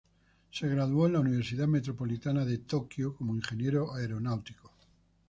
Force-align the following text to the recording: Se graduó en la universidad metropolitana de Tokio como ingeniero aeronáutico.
Se 0.49 0.67
graduó 0.67 1.05
en 1.05 1.13
la 1.13 1.19
universidad 1.19 1.67
metropolitana 1.67 2.43
de 2.43 2.57
Tokio 2.57 3.15
como 3.15 3.35
ingeniero 3.35 3.93
aeronáutico. 3.93 4.71